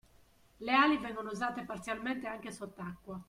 [0.61, 3.19] Le ali vengono usate parzialmente anche sott'acqua.